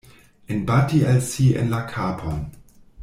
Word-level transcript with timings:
Enbati 0.53 1.01
al 1.11 1.21
si 1.29 1.45
en 1.65 1.69
la 1.75 1.83
kapon. 1.93 2.43